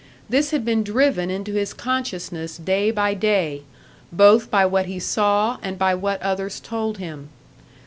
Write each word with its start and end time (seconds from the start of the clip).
This 0.29 0.49
had 0.49 0.65
been 0.65 0.83
driven 0.83 1.29
into 1.29 1.53
his 1.53 1.75
consciousness 1.75 2.57
day 2.57 2.89
by 2.89 3.13
day, 3.13 3.61
both 4.11 4.49
by 4.49 4.65
what 4.65 4.87
he 4.87 4.97
saw 4.97 5.59
and 5.61 5.77
by 5.77 5.93
what 5.93 6.19
others 6.23 6.59
told 6.59 6.97
him. 6.97 7.29